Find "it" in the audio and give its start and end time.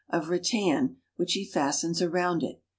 2.41-2.59